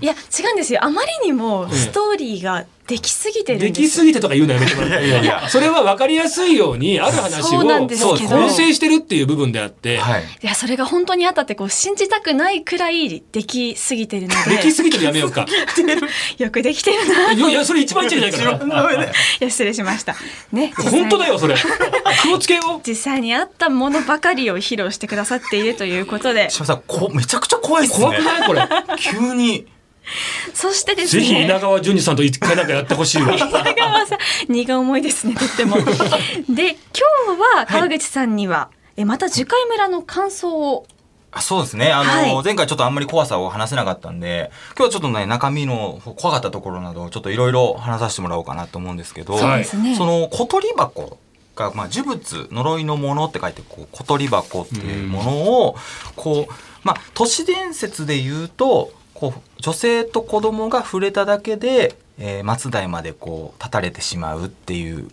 [0.01, 0.81] いや、違うんですよ。
[0.83, 10.23] あまりにもストーリーができすぎてるんできすぎてとか言うのやめてもらっていやいやそれは分かりやすいようにある話そうなんをですけど構成してるっていう部分であって、はい。
[10.23, 14.51] いや、それが本当にあったってこう信じたくないくらいできすぎてるので。
[14.57, 15.45] できすぎてるやめようか。
[16.37, 17.31] よくできてるな。
[17.33, 19.03] いいやいやそれ一番一番じゃないから。
[19.39, 20.15] や、失礼しました。
[20.51, 20.73] ね。
[20.77, 21.55] 本当だよそれ。
[22.23, 22.87] 気をつけよう。
[22.87, 26.49] 実際にあったものばかりを披露してくださっているということで。
[26.49, 28.05] 島田さん、こめちゃくちゃ怖いっすね。
[28.05, 28.47] 怖くない？
[28.47, 28.61] これ。
[28.99, 29.65] 急に。
[30.53, 31.23] そしてですぜね。
[31.25, 33.33] ひ稲川淳二さんと一回なんかやってほしいわ。
[33.33, 34.19] 稲川さん、
[34.51, 35.77] 荷が重いですね、とっても。
[35.83, 40.85] で、今日は川口さんには、えまた樹海村の感想を。
[41.33, 41.91] あそうですね。
[41.93, 51.17] あの、はい前回ちょっとあんまり怖さを話せなかったんで、今日はちょっとね、中身の怖かったところなどをちょっといろいろ話させてもらおうかなと思うんですけど、そうですねその小鳥箱
[51.55, 55.31] が、まあ、呪物、呪いのものって書いて、こう、小鳥箱っていうもの
[55.63, 55.75] を、
[56.15, 65.09] こう、まあ、都市伝説で言うと、こう、女性と子供が触れただけで、えー末代までこう、立たれてしまうっていう、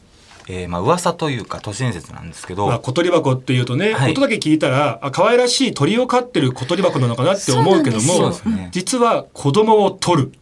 [0.49, 4.13] えーまあ、噂というか都市伝説なんですけど、まあ小鳥箱っていうとね、はい。
[4.13, 8.71] 音だけ聞いたらあ可愛らしい鳥を飼ってる小鳥箱なのかなって思うけどもね。
[8.73, 10.33] 実は子供を取る。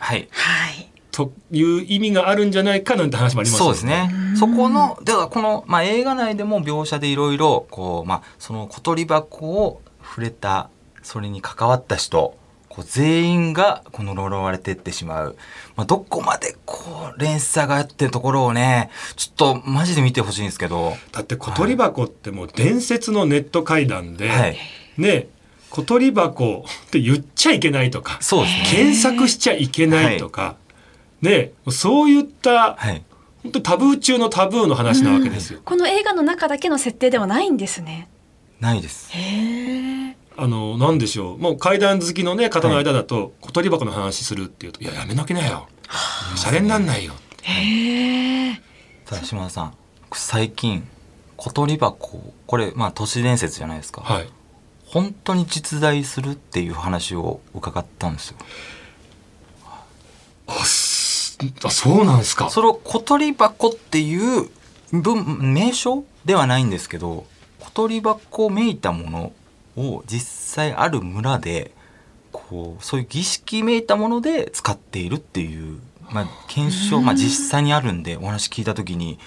[0.00, 0.28] はい。
[0.32, 0.88] はい。
[1.12, 4.10] という意味があるんじゃないかなんて話もありますよそうですね。
[4.36, 10.70] そこの、ではこの、まあ、映画内でも描写でいろいろ、こう、まあ、その小鳥箱を触れた、
[11.02, 12.34] それに関わった人、
[12.74, 15.36] こう全員がこの呪われてってしまう。
[15.76, 20.94] まあ、どこまでこう連鎖があってるところをね、ちょっとマジで見てほしいんですけど。
[21.12, 24.56] だって小鳥箱ってもう伝説のネット会談で、はい。
[24.96, 25.26] ね
[25.68, 28.64] 小鳥箱って言っちゃいけないとかそうですね。
[28.70, 30.56] 検索しちゃいけないとか、
[31.20, 33.02] ねそういったはい。
[33.42, 35.60] 本当にタブー中のタブーの話なわけですよ。
[35.62, 38.08] この映画の中だけの設定ではないんですね。
[38.60, 39.10] ないです。
[39.12, 40.01] へえ。
[40.36, 41.38] あのなんでしょう。
[41.38, 45.68] もう怪談好きのね方の間だと、小鳥箱の話するっていうと「いややめなきなよ」
[46.36, 48.60] 「シャレになんないよ」へえ。
[49.04, 49.74] ただ島田さん、
[50.12, 50.86] 最近、
[51.36, 54.02] 小鳥箱、これ、まあ、都市伝説じゃないですか。
[54.02, 54.28] はい。
[54.86, 58.36] 本当に実在するっていう話を伺ったんですよ。
[60.46, 62.50] あすあそうなんですか。
[62.50, 64.48] その小鳥箱っていう
[64.92, 67.26] 文名称ではないんですけど
[67.58, 69.32] 小鳥箱めいたもの
[69.76, 71.72] を実際ある村で
[72.32, 75.78] こうそういう儀式めいたもので使っているっていう、
[76.10, 79.18] まあ、検証、まあ、実際にあるんでお話聞いた時に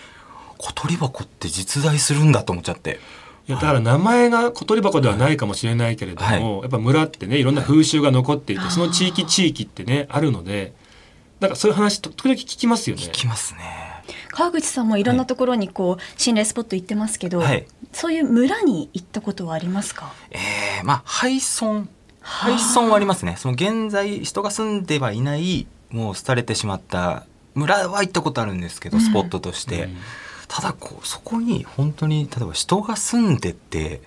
[0.58, 2.99] 小鳥箱って実在するんだと思っちゃって。
[3.47, 6.62] いやだから名前が小鳥箱ではないかもしれないけれども、はい。
[6.62, 10.73] やっぱ村ってねいろんな風習が残っていて、はいその地域地域ってねあるので
[11.39, 13.03] なんかそういう話時々聞きますよね。
[13.03, 13.94] 聞きますね
[14.36, 17.65] 川口さんもいろんなところにこう心霊スポット行ってますけど、はい。
[17.93, 20.12] そういう村に行ったことはありますか？
[20.30, 21.86] えー、まあ廃村。
[22.19, 23.38] 廃村はありますね。
[23.38, 29.04] その現在人が住んではいないもう廃れてしまった村は行ったことあるんですけど、うん。
[29.04, 29.98] スポットとして、うん。
[30.50, 34.02] ただこうそこに本当に例えば人が住んでて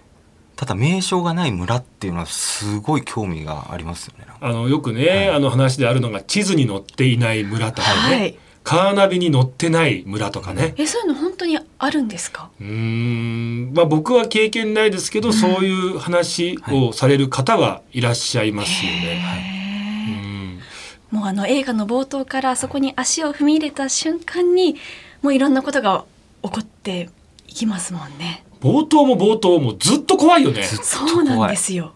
[0.56, 4.26] ただ名称がない村っていうのはすごい興味がありますよね。
[4.42, 5.30] あのよくね、はい。
[5.30, 10.74] あの話であるのが地図に載っていない村とかね、はいカーナビに載ってない村とかね。
[10.76, 12.50] えそういうの本当にあるんですか？
[12.60, 18.98] うーんまあ僕は経験ないですけど、そういう話をされる方はいらっしゃいますよね。
[18.98, 24.76] へーうんもうあの映画の冒頭からあそこに足を踏み入れた瞬間に
[25.22, 26.04] もういろんなことが
[26.42, 27.08] 起こって
[27.46, 28.44] いきますもんね。
[28.60, 30.62] 冒頭も冒頭もずっと怖いよね。
[30.62, 31.94] ずっとそうなんですよ。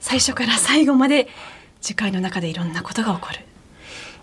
[0.00, 1.28] 最初から最後まで
[1.82, 3.40] 次回の中でいろんなことが起こる。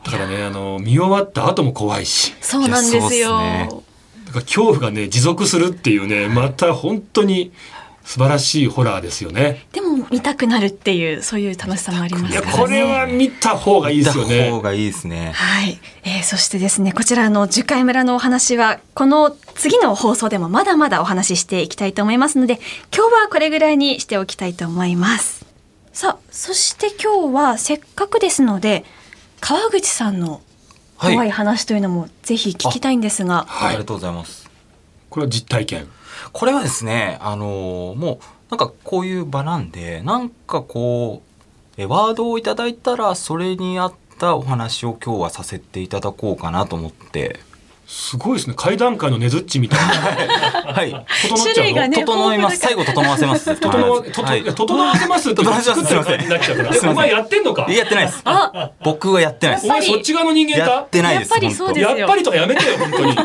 [0.06, 3.39] だからねあの見終わった後も怖いしそうなんですよ。
[3.41, 3.70] ね
[4.28, 7.52] だから恐怖がね持続するっていうねまた本当に
[8.04, 9.65] 素晴らしいホラーですよね。
[9.72, 12.54] でも見たくなるっていうそういう楽しさもありますからね。
[12.54, 14.62] これは見た方がいいですよ行った方ね。
[14.62, 22.60] がいいですねはい、えーそしてですねこちらの樹海村のお話はこの次の放送でもまだまだお話ししていきたいと思いますので
[22.96, 25.46] 今日はこれぐらいにしておきたいと思います
[25.91, 28.86] さあそして今日はせっかくですので
[29.39, 30.41] 川口さんの
[30.98, 31.32] はい怖い。
[31.32, 33.69] 話というのもぜひ聞きたいんですが、はい。
[33.69, 34.50] ありがとうございます。
[35.10, 35.88] これは実体験？
[36.32, 38.19] これはですねあのーもう
[38.50, 41.21] なんかこういう場なんでなんかこ
[41.78, 47.39] うえワードをいただいたらそれに合ったお話を今日はさせていただこうかなと思って
[47.88, 48.56] すごいですね。
[48.58, 50.74] 階段階のねずっちみたいな。
[50.74, 50.91] はい。
[51.30, 52.58] 整っちゃう整います。
[52.58, 53.56] 最後整わせます。
[53.58, 54.41] 整わ、ととはい。
[54.41, 55.86] いや整わせますって 整わせます。
[55.86, 57.65] 作ってる感じになっちゃうお前やってんのか？
[57.69, 58.21] いややってないです。
[58.26, 59.65] あ僕はやってないです。
[59.67, 61.30] お前そっち側の人間やかってないです。
[61.30, 61.98] やっぱりそうですよ。
[61.98, 63.15] やっぱりとかやめてよ、本当に。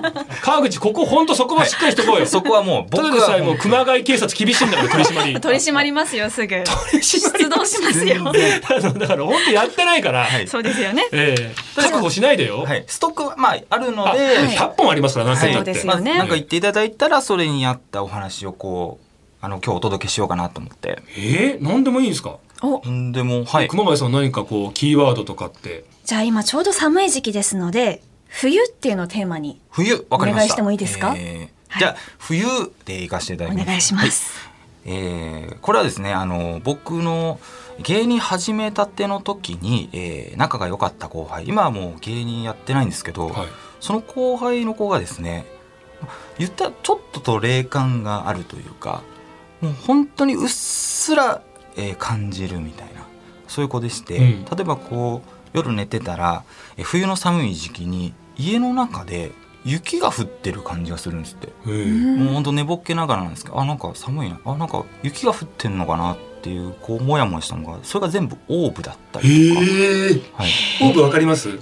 [0.42, 2.26] 川口、ここ本当そこはしっかりしとこうよ。
[2.26, 5.34] そこはもうただ僕はでさえもう熊谷警察厳しいんだから取り締まり。
[5.40, 6.48] 取り締まりますよすぐ。
[6.48, 7.44] 取り締まり。
[7.44, 8.32] 出動しますよ。
[8.98, 10.46] だから本当やってないから、はい。
[10.46, 12.62] そうですよねええ覚悟しないでよ。
[12.62, 15.72] はい、ストックはまああるのあ、で、はい100本ありますから、なんて言って。
[15.72, 21.02] そうですよねまあなんか言っていただいたらそれに合ったお話をこうあの今日お届けしようかなと思って。
[21.16, 23.68] えー、なんでもいいんですか、おんでもはい。
[23.68, 25.84] 熊谷さん何かこうキーワードとかって。
[26.04, 30.46] じゃあ今ちょうど寒い時期ですので冬っていうのをテーマに冬わかりました。
[30.46, 31.14] お願いしてもいいですか？
[31.16, 32.44] えーはいじゃあ冬
[32.84, 33.64] で行かせていただきます。
[33.64, 34.32] お願いします、
[34.84, 37.38] えーこれはですねあの僕の
[37.82, 43.48] 芸人始めたての時に、えー仲が良かった後輩今はもう芸人やってないんですけど、はい。
[43.80, 45.44] その後輩の子がですね
[46.38, 49.02] 言ったらちょっとと霊感があるというか
[49.60, 51.42] もう本当にうっすら、
[51.76, 53.06] えー感じるみたいな
[53.48, 56.44] そういう子でして、うん例えばこう夜寝てたら、
[56.76, 59.32] えー冬の寒い時期に家の中で
[59.64, 61.48] 雪が降ってる感じがするんですって。
[61.68, 69.68] もうほんと寝ぼっけながらなんですけどあなんか寒いなあなんか雪が降ってんのかなっていうこうモヤモヤしたのがそれが全部オーブだったへりとか、え。
[70.34, 70.50] はい、
[70.82, 71.58] オーブわかります？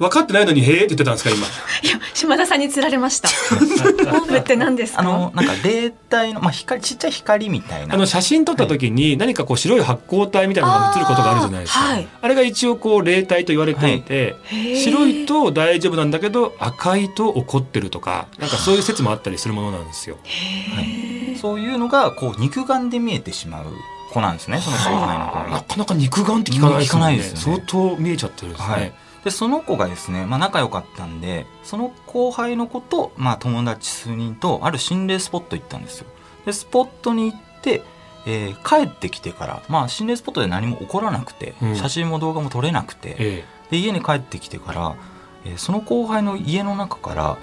[0.00, 1.46] 分かってないのにへえって言ってたんですか今？
[1.46, 5.00] いや島田さんに釣られました オーブって何ですか？
[5.00, 11.80] あのなんか霊体の、まあ、光ちっちゃい光みたいなあの写真撮った時に何かこう白い発光体みたいなのが映ることがあるじゃないですか。
[11.80, 20.16] あーはいあれが一応こう霊体と言われていて、へー白いと大丈夫なんだけど赤いと怒ってるとかなんかそういう説もあったりするものなんですよ。
[20.24, 23.64] へーそういうのがこう肉眼で見えてしまう
[24.12, 25.46] 子なんですねその子が。
[25.50, 26.88] なかなか肉眼って聞かないですね。
[26.88, 28.68] 聞かないですよね相当見えちゃってるんですね。
[28.74, 28.92] はい、
[29.24, 36.06] でその子がですね、まあ、仲良かったんでその後輩の子と、まあ、友達数人とある心霊スポット行ったんですよ。
[36.46, 37.82] でスポットに行って、
[38.26, 44.96] えー帰ってきてから、まあ、心霊スポットで何も起こらなくて、うん写真も動画も撮れなくて、えで家に帰ってきてから、
[45.44, 47.36] えーその後輩の家の中から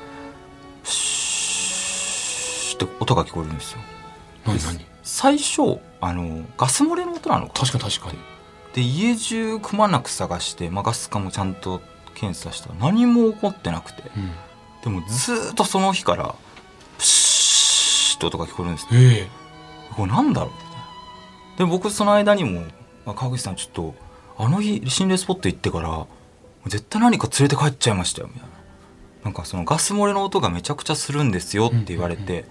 [0.84, 3.80] シーッって音が聞こえるんですよ。
[4.48, 4.60] え何？
[4.60, 8.20] 何最初あのガス漏れの音なのか確かに確かに。
[8.78, 11.82] で家中くまなく探して、まあ、ガス化もちゃんと
[12.14, 12.70] 検査した。
[12.70, 14.04] ら何も起こってなくて。
[14.16, 14.32] うん。
[14.84, 16.36] でもずーっとその日から
[17.00, 19.28] プシーッと音が聞こえるんですええ。
[19.96, 20.52] これなんだろう？
[20.52, 20.78] みたいな
[21.58, 22.62] で僕その間にも
[23.04, 23.96] 「まあ川口さんちょっと
[24.38, 26.06] あの日心霊スポット行ってから
[26.68, 28.58] 絶対何か連れて帰っちゃいましたよ」みたいな。
[29.24, 32.46] なんかそのガス漏れの音がめちゃくちゃするんですよって言われて、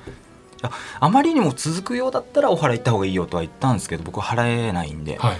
[0.98, 5.36] あまりにも続くようだったらお払い行った方がいいよとは言ったんですけど僕は払えないんで、はい。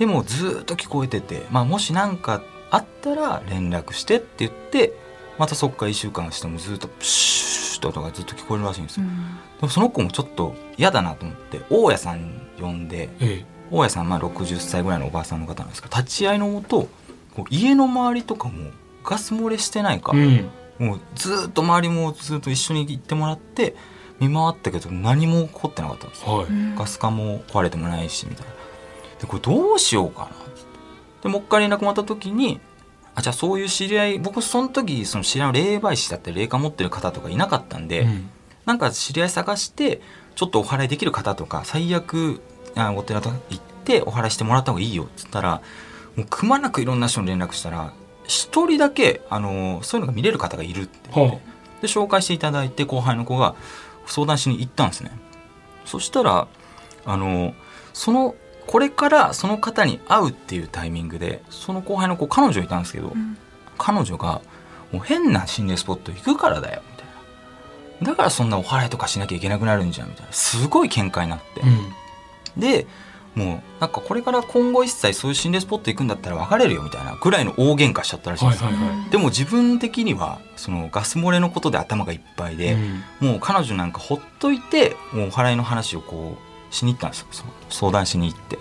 [0.00, 4.94] でもずーっと聞こえてて、まあ、もし何かあったら連絡してって言って
[5.38, 9.10] またそっから1週間してもずっとプシューって音がずっと聞こえるらしいんですよ、うん。
[9.10, 9.22] で
[9.60, 16.88] もその子もちょっと嫌だなと思って大家さん呼んでえ大家さんまあ60歳ぐらいのおばあさんの方なんですけど立ち会いのもとこ
[17.36, 18.70] こう家の周りとかも
[19.04, 20.48] ガス漏れしてないか、うん。
[20.78, 23.76] もうずーっと周りもずっと一緒に行ってもらって
[24.18, 26.38] 見回ったけど何も起こってなかったんですよ。
[26.38, 26.46] はい。
[26.74, 28.59] ガス管も壊れてもないしみたいな
[29.20, 30.30] でこれどうしようかな。
[31.22, 32.60] でもう一回連絡もらった時に
[33.14, 38.30] あじゃあそういう知り合い僕その時その知り合いの霊媒師だったり霊感持ってる方とかいなかったんで、うん。
[38.66, 40.00] なんか知り合い探して
[40.36, 42.40] ちょっとお祓いできる方とか最悪
[42.76, 45.60] あお寺とか行ってお祓いしてもらった方がいいよっつったら
[46.16, 47.92] もうくまなくいろんな人に連絡したら
[48.24, 51.10] 一人だけあのそういうのが見れる方がいるって。
[51.14, 51.40] 言っては
[51.80, 53.54] で紹介していただいて後輩の子が
[54.06, 55.10] 相談しに行ったんですね。
[55.84, 56.46] そしたら
[57.06, 57.54] あの
[57.92, 58.34] その
[58.70, 63.36] これからその方に会うっていうタイミングでその後輩の子彼女いたんですけど、ん。
[63.78, 64.42] 彼女が
[64.92, 67.06] もう変な心霊スポット行くからだよみたい
[68.00, 68.10] な。
[68.12, 70.32] だからそんなお祓いとかしなきゃいけなくなるんじゃんみたいな。
[70.32, 72.60] すごい喧嘩になって、うん。
[72.60, 72.86] で
[73.34, 79.10] もうなんかこれから今後一切そういう心霊スポット行くんだったら別れるよみたいなぐらいの大喧嘩しちゃったらしいんですよ、はいはいはい。
[79.10, 82.74] でも自分的にはそのガス漏れのことで頭がいっぱいで、
[83.20, 83.30] うん。
[83.30, 87.26] もう彼女なんかほっといてもうお祓いの話をこうしに行ったんですよ。
[87.68, 88.58] 相談しに行って。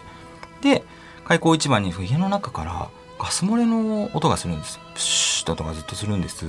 [0.61, 0.83] で
[1.25, 4.81] 開口一番に家の中からガス漏れの音がするんですよ。
[4.93, 6.45] プシュッと音がずっとするんです。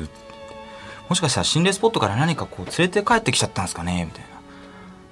[1.09, 4.29] もしかしたら心霊スポットから何かこう連れて帰ってきちゃったんですかねみたいな。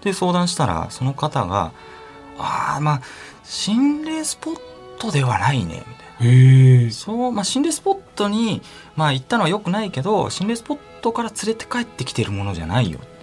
[0.03, 1.73] で相談したらその方が
[2.39, 3.03] 「ああまあ
[3.45, 4.61] 心霊スポッ
[4.99, 6.33] トではないね」みたいな。
[6.33, 8.63] へえそう、まあ、心霊スポットに、
[8.97, 13.18] まあ、行ったのは良くないけど心霊スポットから連れて帰ってきてるものじゃないようん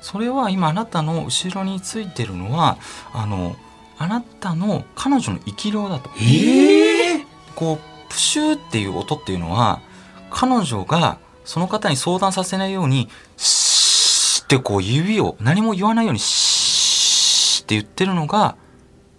[0.00, 2.78] それは今あなたの後ろについてるのは
[3.12, 3.56] あの
[3.98, 6.10] あなたの彼女の生き量だと。
[6.20, 9.80] ええこうプシューっていう音っていうのは
[10.30, 18.56] 彼女がその方に相談させないようにシーってこう指を何も言わないようにシーって言ってるのが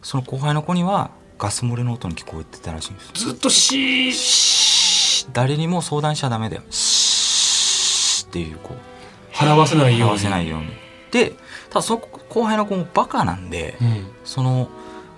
[0.02, 3.26] その後輩の子にはガス漏れの音に聞こえてたらしいんです。
[3.26, 6.64] ずっとシー誰にも相談しちゃダメだよ。
[6.70, 8.99] シーっていうこう
[9.40, 10.04] 払わせないように。
[10.04, 10.68] 合わせないように。
[11.12, 11.34] で
[11.70, 12.00] ただその
[12.30, 14.08] 後輩の子もバカなんで、うん。
[14.26, 14.70] その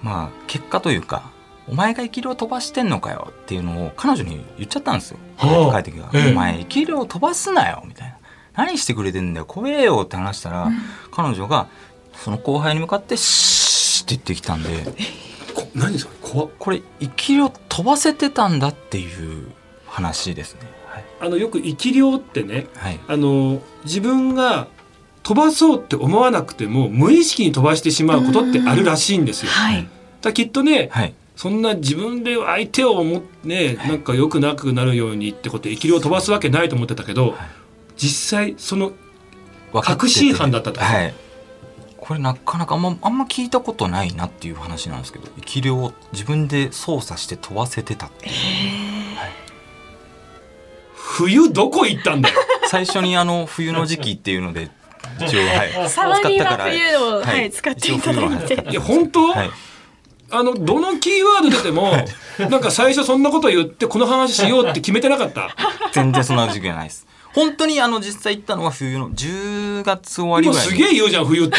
[0.02, 1.32] まあ結果というか
[1.68, 5.18] お前が生き量飛ばしてんのかよっていうのを彼女に言っちゃったんですよ。
[5.38, 5.82] はあ。
[5.82, 6.32] 帰ってきてええ。
[6.32, 8.18] お前生き量飛ばすなよ」みたいな
[8.56, 10.70] 「何してくれてんだよ怖えよ」って話したら、
[11.12, 11.68] 彼女が
[12.16, 14.84] その後輩に向かって「シー」って言ってきたんで
[15.56, 16.14] こ何それ？
[16.22, 16.50] 怖っ。
[16.60, 19.08] これ生き量飛ばせてたんだってい
[19.46, 19.52] う
[19.88, 20.62] 話ですね。
[20.62, 20.72] はい、
[21.19, 24.67] あのよく生き量ってねはい、あの自分が
[25.23, 29.51] 飛ばそうって思わなくても無意識に飛ばしてしまうことってあるらしいんですよ。
[29.51, 29.84] はい。
[29.84, 29.89] だか
[30.25, 31.13] らきっとねはい。
[31.36, 37.36] そんな自分で相手を思ってねなんか良くなくなるようにってことで生き量を飛ばすわけないと思ってたけど、
[37.97, 38.93] 実際その
[39.73, 40.80] 確信犯だったと。
[40.82, 41.13] はい。
[41.97, 48.34] これなかなかあんまあんま聞いたことないなっていう話なんですけど生き量を自分で操作して飛ばせてたっていう
[51.26, 52.36] 冬どこ行ったんだよ。
[52.68, 54.70] 最初にあの冬の時期っていうので
[55.20, 55.90] 一応はい。
[55.90, 57.48] 触りは使ったから冬を、ははい。
[57.48, 58.58] い、使っていただいて。
[58.58, 58.70] て。
[58.72, 59.50] いや本当、はい。
[60.34, 61.92] あのどのキーワード出ても、
[62.50, 65.50] なんか最初そんなこと言ってこの話しようって決めてなかった？
[65.92, 71.58] 全然そんな時期はないです本当にあの実際行ったのは冬の10月終わり今ぐらいにすげえ言うじゃん冬って。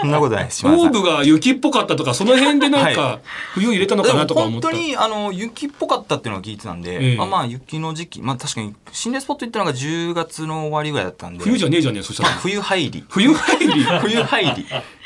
[0.00, 3.20] そんなことないです島田さんオーブが雪っぽかったとかその辺でなんか
[3.54, 4.68] 冬入れたのかなとか思った。
[4.70, 12.28] でも本当にあの雪っぽかったっていうのは聞いてたんで、えあまあ雪の時期まあ確かに心霊スポット行ったのが10月の終わりぐらいだったんで冬じゃねえじゃねえそしたら。
[12.30, 13.84] 冬入り冬入り？
[14.02, 14.66] 冬入り冬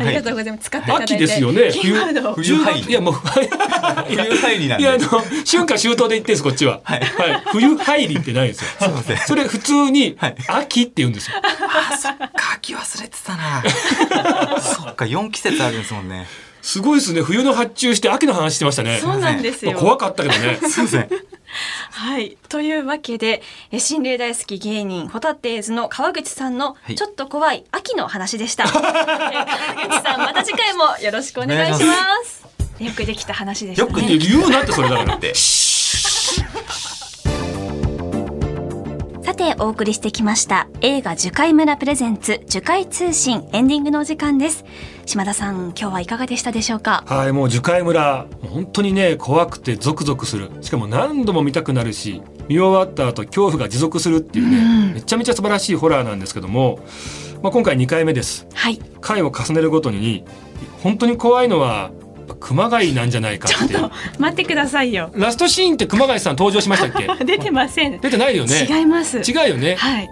[0.00, 0.64] ありがとうございます。
[0.64, 1.14] 使っていただいて。
[1.14, 1.70] 秋ですよね。
[1.72, 3.48] キーワードを冬10入り月いやもう冬
[4.36, 6.80] 入りなんでいやあの春夏秋冬で言ってんですこっちは。
[6.84, 7.02] はい
[7.52, 8.70] 冬入りってないんですよ。
[8.78, 11.36] すいませんそれ普通にはい秋って言うんですよ。
[11.42, 16.26] あそっか秋忘れてたな そっか4季節あるんですもんね
[16.62, 17.22] すごいですね。
[17.22, 18.98] 冬の発注して秋の話してましたね。
[19.00, 19.72] そうなんですよ。
[19.72, 20.58] 怖かったけどね。
[20.68, 21.08] すいません
[21.90, 22.36] はい。
[22.48, 28.64] というわけで、え心霊大好き芸人、ホタテーズの川口さんのはいちょっと怖い秋の話でした。
[28.68, 28.82] え川
[29.88, 31.94] 口さん、また次回もよろしくお願いしま
[32.24, 32.44] す。
[32.78, 34.16] よくできた話でしたよくね。
[34.18, 35.16] 言うなってそれだから。
[35.16, 35.34] で
[39.24, 40.68] さて、お送りしてきました。
[40.80, 44.64] 映画樹海村プレゼンツ、樹海通信エンディングのお時間です。
[45.08, 47.02] 島田さん、今日はいかがでしたでしょうか？
[47.06, 50.50] はい、もう樹海村、本当にね、怖くてゾクゾクする。
[50.60, 56.80] しかも何度も見たくなるし、見終わった後恐怖が持続するっていうね、うんめちゃめちゃ素晴らしいホラーなんですけども、
[57.42, 58.46] まあ、今回2回目です。
[58.52, 58.78] はい。
[59.00, 60.24] 回を重ねるごとに、
[60.82, 61.90] 本当に怖いのは、
[62.40, 63.90] 熊谷なんじゃないかっていう。
[64.18, 65.10] 待ってくださいよ。
[65.14, 67.24] ラストシーンって熊谷さん登場しましたっけ？
[67.24, 67.98] 出てません。
[67.98, 68.66] 出てないよね。
[68.68, 69.20] 違います。
[69.20, 69.76] 違うよね。
[69.76, 70.08] はい。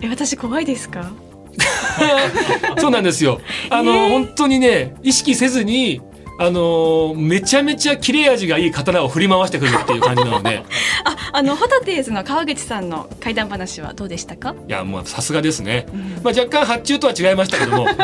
[0.00, 1.10] え、私怖いですか？
[2.78, 3.40] そうなんですよ。
[3.70, 4.08] あの、えー。
[4.10, 6.00] 本当にね、意識せずに、
[6.40, 10.62] あのーめちゃめちゃ切れ味がいい刀を振り回してくるっていう感じなので。
[11.04, 14.54] ああのホタテーズの川口さんの怪談話はどうでしたか？
[14.68, 16.22] いやもうさすがですね、ん。
[16.22, 17.88] まあ、若干発注とは違いましたけども。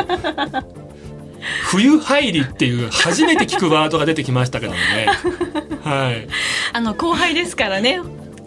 [1.70, 5.07] 冬入りっていう初めて聞くワードが出てきましたけどもね。
[5.84, 6.26] はい。
[6.72, 8.00] あの後輩ですからね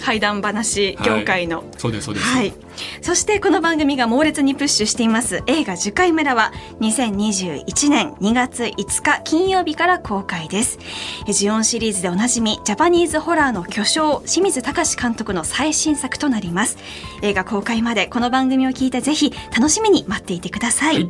[0.03, 2.53] 怪談話業界の、そうですそうです、はい。
[3.01, 10.80] そしてこの番組が猛烈にプッシュしています映画樹海村は2021年2月5日金曜日から公開です。
[11.28, 16.78] えジオンシリーズでおなじみジャパニーズホラーの巨匠清水隆監督の最新作となります。
[17.21, 20.95] 映画公開までこの番組を聞いてぜひ楽しみに待っていてください。
[20.95, 21.09] はい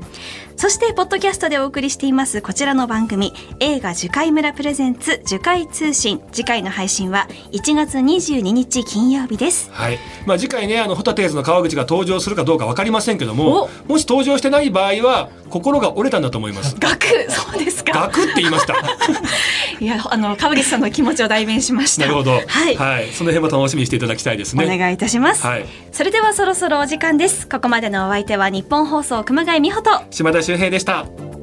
[0.57, 9.69] そしてポッドキャストでお送りしていますこちらの番組映画樹海村プレゼンツ樹海通信次回の配信は1月22日金曜日です。
[9.71, 16.75] はいまあ、次回ねあのホタテーズの川口が登場するかどうか分かりませんけどももし登場してない場合は心が折れたんだと思います。
[16.79, 17.93] ガクそうですか。
[17.93, 18.75] ガクって言いました。
[19.79, 22.01] いや、あの川口さんの気持ちを代弁しました。
[22.03, 22.31] なるほど。
[22.31, 22.75] はい。
[23.11, 24.65] その辺も楽しみにしていただきたいですね。
[24.65, 31.36] お願いいたします、はいそれではそろそろお時間ですここまでのお相手は日本放送熊谷美穂と島田秀平でした。